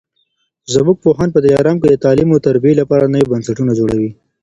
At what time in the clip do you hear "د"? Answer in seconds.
1.89-1.95